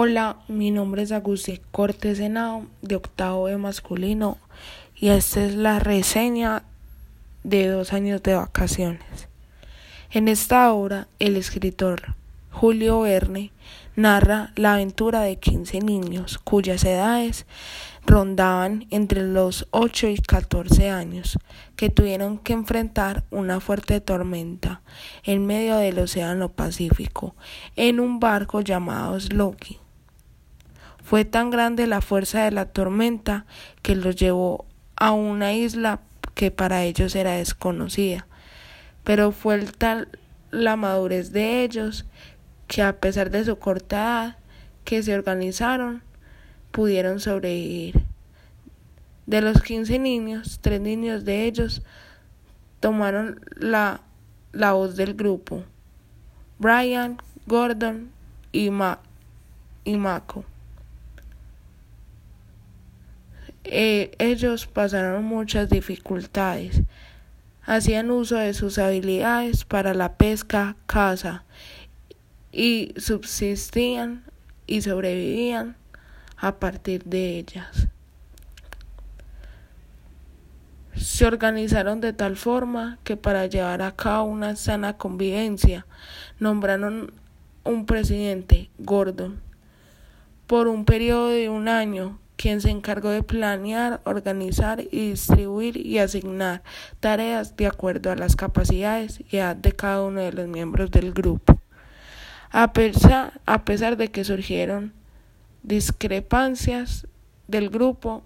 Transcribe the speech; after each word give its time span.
Hola, 0.00 0.36
mi 0.46 0.70
nombre 0.70 1.02
es 1.02 1.10
Agustín 1.10 1.60
Cortés 1.72 2.20
Henao, 2.20 2.68
de 2.82 2.94
octavo 2.94 3.48
de 3.48 3.56
masculino, 3.56 4.38
y 4.94 5.08
esta 5.08 5.44
es 5.44 5.56
la 5.56 5.80
reseña 5.80 6.62
de 7.42 7.66
dos 7.66 7.92
años 7.92 8.22
de 8.22 8.36
vacaciones. 8.36 9.28
En 10.12 10.28
esta 10.28 10.72
obra, 10.72 11.08
el 11.18 11.36
escritor 11.36 12.14
Julio 12.52 13.00
Verne 13.00 13.50
narra 13.96 14.52
la 14.54 14.74
aventura 14.74 15.22
de 15.22 15.34
15 15.34 15.80
niños 15.80 16.38
cuyas 16.38 16.84
edades 16.84 17.44
rondaban 18.06 18.86
entre 18.90 19.24
los 19.24 19.66
8 19.72 20.10
y 20.10 20.18
14 20.18 20.90
años, 20.90 21.40
que 21.74 21.90
tuvieron 21.90 22.38
que 22.38 22.52
enfrentar 22.52 23.24
una 23.32 23.58
fuerte 23.58 24.00
tormenta 24.00 24.80
en 25.24 25.44
medio 25.44 25.76
del 25.78 25.98
Océano 25.98 26.50
Pacífico 26.50 27.34
en 27.74 27.98
un 27.98 28.20
barco 28.20 28.60
llamado 28.60 29.18
Sloki. 29.18 29.80
Fue 31.08 31.24
tan 31.24 31.48
grande 31.48 31.86
la 31.86 32.02
fuerza 32.02 32.44
de 32.44 32.50
la 32.50 32.66
tormenta 32.66 33.46
que 33.80 33.96
los 33.96 34.14
llevó 34.14 34.66
a 34.94 35.12
una 35.12 35.54
isla 35.54 36.00
que 36.34 36.50
para 36.50 36.84
ellos 36.84 37.16
era 37.16 37.32
desconocida, 37.32 38.26
pero 39.04 39.32
fue 39.32 39.58
tal 39.78 40.10
la 40.50 40.76
madurez 40.76 41.32
de 41.32 41.64
ellos 41.64 42.04
que 42.66 42.82
a 42.82 43.00
pesar 43.00 43.30
de 43.30 43.42
su 43.42 43.58
corta 43.58 43.96
edad 43.96 44.36
que 44.84 45.02
se 45.02 45.14
organizaron 45.14 46.02
pudieron 46.72 47.20
sobrevivir. 47.20 48.02
De 49.24 49.40
los 49.40 49.62
15 49.62 49.98
niños, 49.98 50.58
tres 50.60 50.82
niños 50.82 51.24
de 51.24 51.46
ellos 51.46 51.80
tomaron 52.80 53.40
la, 53.56 54.02
la 54.52 54.74
voz 54.74 54.94
del 54.94 55.14
grupo, 55.14 55.62
Brian, 56.58 57.16
Gordon 57.46 58.10
y, 58.52 58.68
Ma 58.68 58.98
y 59.84 59.96
Mako. 59.96 60.44
Eh, 63.70 64.12
ellos 64.18 64.66
pasaron 64.66 65.24
muchas 65.24 65.68
dificultades. 65.68 66.82
Hacían 67.62 68.10
uso 68.10 68.36
de 68.36 68.54
sus 68.54 68.78
habilidades 68.78 69.66
para 69.66 69.92
la 69.92 70.14
pesca, 70.16 70.76
caza 70.86 71.44
y 72.50 72.94
subsistían 72.96 74.24
y 74.66 74.80
sobrevivían 74.80 75.76
a 76.38 76.56
partir 76.56 77.04
de 77.04 77.38
ellas. 77.38 77.88
Se 80.96 81.26
organizaron 81.26 82.00
de 82.00 82.14
tal 82.14 82.36
forma 82.36 82.98
que 83.04 83.18
para 83.18 83.46
llevar 83.46 83.82
a 83.82 83.94
cabo 83.94 84.24
una 84.24 84.56
sana 84.56 84.96
convivencia 84.96 85.86
nombraron 86.40 87.12
un 87.64 87.84
presidente, 87.84 88.70
Gordon, 88.78 89.40
por 90.46 90.68
un 90.68 90.86
periodo 90.86 91.28
de 91.28 91.50
un 91.50 91.68
año, 91.68 92.18
quien 92.38 92.60
se 92.60 92.70
encargó 92.70 93.10
de 93.10 93.24
planear, 93.24 94.00
organizar 94.04 94.80
y 94.80 95.10
distribuir 95.10 95.76
y 95.76 95.98
asignar 95.98 96.62
tareas 97.00 97.56
de 97.56 97.66
acuerdo 97.66 98.12
a 98.12 98.16
las 98.16 98.36
capacidades 98.36 99.20
y 99.28 99.38
edad 99.38 99.56
de 99.56 99.72
cada 99.72 100.04
uno 100.04 100.20
de 100.20 100.32
los 100.32 100.46
miembros 100.46 100.92
del 100.92 101.12
grupo. 101.12 101.60
A 102.50 102.72
pesar, 102.72 103.40
a 103.44 103.64
pesar 103.64 103.96
de 103.96 104.12
que 104.12 104.22
surgieron 104.22 104.92
discrepancias 105.64 107.08
del 107.48 107.70
grupo, 107.70 108.22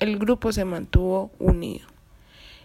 el 0.00 0.18
grupo 0.18 0.52
se 0.52 0.64
mantuvo 0.64 1.30
unido. 1.38 1.86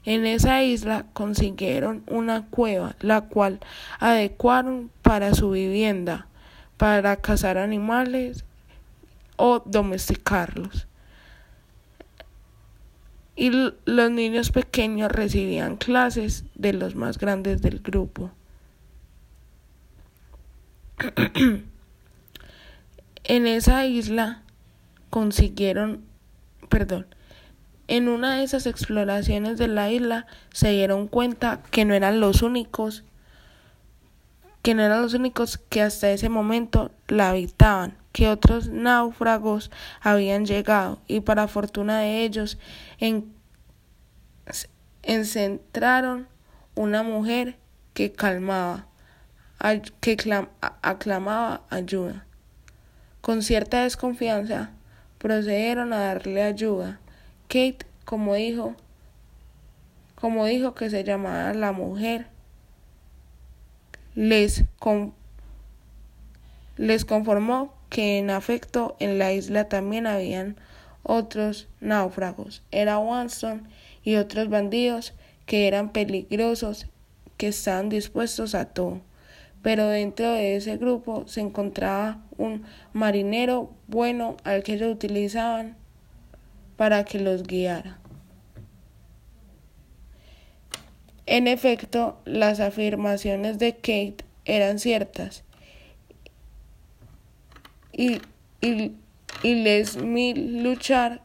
En 0.06 0.26
esa 0.26 0.64
isla 0.64 1.06
consiguieron 1.14 2.04
una 2.08 2.48
cueva, 2.48 2.96
la 3.00 3.22
cual 3.22 3.60
adecuaron 4.00 4.90
para 5.04 5.36
su 5.36 5.52
vivienda, 5.52 6.26
para 6.78 7.18
cazar 7.18 7.60
animales 7.60 8.44
o 9.44 9.64
domesticarlos. 9.66 10.86
Y 13.36 13.50
los 13.86 14.12
niños 14.12 14.52
pequeños 14.52 15.12
recibían 15.12 15.78
clases 15.78 16.46
de 16.54 16.74
los 16.74 16.94
más 16.94 17.18
grandes 17.18 17.64
del 17.64 17.80
grupo. 17.80 18.30
en 23.24 23.48
esa 23.48 23.88
isla 23.88 24.44
consiguieron, 25.10 26.04
perdón, 26.70 27.08
en 27.88 28.10
una 28.10 28.36
de 28.36 28.44
esas 28.44 28.68
exploraciones 28.68 29.58
de 29.58 29.70
la 29.70 29.90
isla 29.92 30.28
se 30.54 30.70
dieron 30.70 31.08
cuenta 31.08 31.64
que 31.72 31.84
no 31.84 31.96
eran 31.96 32.20
los 32.20 32.44
únicos 32.44 33.04
que 34.62 34.76
no 34.76 34.84
eran 34.84 35.02
los 35.02 35.16
únicos 35.16 35.58
que 35.58 35.82
hasta 35.82 36.12
ese 36.12 36.30
momento 36.30 36.92
la 37.08 37.32
habitaban, 37.32 37.98
que 38.12 38.28
otros 38.28 38.68
náufragos 38.68 39.72
habían 40.02 40.46
llegado 40.46 41.00
y 41.08 41.22
para 41.22 41.48
fortuna 41.48 42.00
de 42.00 42.24
ellos 42.24 42.58
en, 43.00 43.34
encentraron 45.04 46.28
una 46.76 47.04
mujer 47.04 47.58
que 47.94 48.12
calmaba, 48.12 48.88
que 50.00 50.18
aclamaba 50.82 51.62
ayuda. 51.70 52.26
Con 53.22 53.44
cierta 53.44 53.84
desconfianza 53.84 54.72
procedieron 55.18 55.94
a 55.94 56.00
darle 56.00 56.42
ayuda. 56.42 57.00
Kate, 57.48 57.86
como 58.06 58.34
dijo, 58.36 58.76
como 60.16 60.46
dijo 60.46 60.74
que 60.74 60.90
se 60.90 61.04
llamaba 61.04 61.54
la 61.54 61.72
mujer, 61.72 62.28
les, 64.16 64.64
les 66.78 67.06
conformó 67.06 67.74
que 67.92 68.18
en 68.18 68.32
afecto 68.32 68.96
en 69.00 69.20
la 69.20 69.34
isla 69.34 69.70
también 69.70 70.08
habían 70.08 70.56
otros 71.04 71.68
náufragos. 71.80 72.64
Era 72.72 72.98
Watson 72.98 73.68
y 74.04 74.16
otros 74.16 74.50
bandidos 74.50 75.14
que 75.46 75.68
eran 75.68 75.92
peligrosos, 75.92 76.88
que 77.38 77.50
estaban 77.50 77.90
dispuestos 77.90 78.56
a 78.56 78.66
todo 78.66 79.02
pero 79.62 79.88
dentro 79.88 80.32
de 80.32 80.56
ese 80.56 80.78
grupo 80.78 81.28
se 81.28 81.42
encontraba 81.42 82.20
un 82.38 82.64
marinero 82.94 83.72
bueno 83.88 84.38
al 84.44 84.64
que 84.64 84.74
ellos 84.74 84.92
utilizaban 84.92 85.78
para 86.78 87.04
que 87.04 87.20
los 87.20 87.44
guiara. 87.44 88.00
En 91.28 91.48
efecto, 91.48 92.20
las 92.26 92.60
afirmaciones 92.60 93.60
de 93.60 93.76
Kate 93.76 94.26
eran 94.46 94.80
ciertas 94.80 95.44
y, 97.94 98.22
y, 98.62 98.94
les 99.44 99.98
mil 99.98 100.64
luchar 100.64 101.22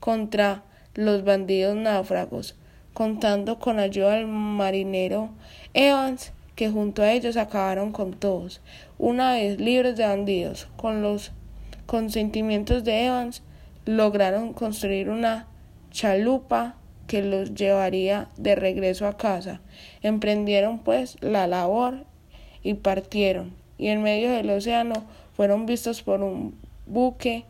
contra 0.00 0.62
los 0.94 1.24
bandidos 1.24 1.76
náufragos, 1.76 2.56
contando 2.94 3.58
con 3.58 3.78
ayuda 3.78 4.12
del 4.12 4.26
marinero 4.26 5.30
Evans 5.74 6.32
que 6.54 6.70
junto 6.70 7.02
a 7.02 7.12
ellos 7.12 7.36
acabaron 7.36 7.92
con 7.92 8.14
todos, 8.14 8.62
una 8.98 9.34
vez 9.34 9.60
libres 9.60 9.96
de 9.96 10.06
bandidos. 10.06 10.68
Con 10.76 11.02
los 11.02 11.32
consentimientos 11.84 12.82
de 12.82 13.06
Evans, 13.06 13.42
lograron 13.84 14.54
construir 14.54 15.10
una 15.10 15.46
chalupa 15.90 16.76
que 17.06 17.22
los 17.22 17.54
llevaría 17.54 18.28
de 18.36 18.56
regreso 18.56 19.06
a 19.06 19.16
casa. 19.16 19.60
Emprendieron 20.02 20.80
pues 20.80 21.16
la 21.20 21.46
labor 21.46 22.04
y 22.62 22.74
partieron, 22.74 23.54
y 23.78 23.88
en 23.88 24.02
medio 24.02 24.30
del 24.30 24.50
océano 24.50 25.04
fueron 25.36 25.66
vistos 25.66 26.02
por 26.02 26.22
un 26.22 26.54
buque 26.86 27.44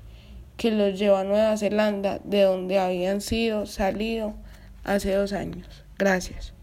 que 0.56 0.70
los 0.72 0.98
llevó 0.98 1.16
a 1.16 1.24
Nueva 1.24 1.56
Zelanda, 1.56 2.18
de 2.24 2.42
donde 2.42 2.78
habían 2.78 3.20
sido 3.20 3.66
salido 3.66 4.34
hace 4.84 5.14
dos 5.14 5.32
años. 5.32 5.84
Gracias. 5.98 6.55